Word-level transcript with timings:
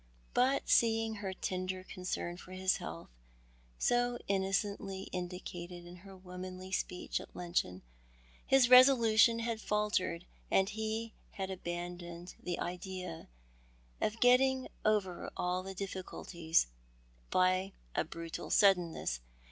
But 0.33 0.67
seeing 0.67 1.17
her 1.17 1.31
tender 1.31 1.83
concern 1.83 2.35
for 2.37 2.53
his 2.53 2.77
health, 2.77 3.11
so 3.77 4.17
innocently 4.27 5.03
indicated 5.11 5.85
in 5.85 5.97
her 5.97 6.17
womanly 6.17 6.71
speech 6.71 7.21
at 7.21 7.35
luncheon, 7.35 7.83
his 8.43 8.67
resolution 8.67 9.37
had 9.37 9.61
faltered, 9.61 10.25
and 10.49 10.69
he 10.69 11.13
had 11.33 11.51
abandoned 11.51 12.33
the 12.41 12.57
idea 12.59 13.27
of 14.01 14.19
getting 14.19 14.69
over 14.83 15.31
all 15.37 15.63
diflBculties 15.63 16.65
by 17.29 17.73
a 17.93 18.03
brutal 18.03 18.49
suddenness. 18.49 19.19